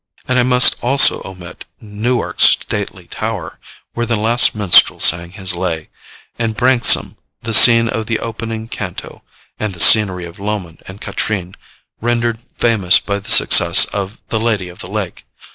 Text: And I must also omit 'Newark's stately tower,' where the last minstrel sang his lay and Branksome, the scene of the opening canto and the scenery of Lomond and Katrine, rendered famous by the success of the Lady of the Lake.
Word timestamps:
And 0.27 0.39
I 0.39 0.41
must 0.41 0.77
also 0.83 1.21
omit 1.23 1.65
'Newark's 1.79 2.45
stately 2.45 3.05
tower,' 3.05 3.59
where 3.93 4.07
the 4.07 4.15
last 4.15 4.55
minstrel 4.55 4.99
sang 4.99 5.29
his 5.29 5.53
lay 5.53 5.89
and 6.39 6.57
Branksome, 6.57 7.17
the 7.43 7.53
scene 7.53 7.87
of 7.87 8.07
the 8.07 8.17
opening 8.17 8.67
canto 8.67 9.21
and 9.59 9.75
the 9.75 9.79
scenery 9.79 10.25
of 10.25 10.39
Lomond 10.39 10.81
and 10.87 10.99
Katrine, 10.99 11.53
rendered 12.01 12.39
famous 12.57 12.97
by 12.99 13.19
the 13.19 13.29
success 13.29 13.85
of 13.93 14.17
the 14.29 14.39
Lady 14.39 14.69
of 14.69 14.79
the 14.79 14.89
Lake. 14.89 15.23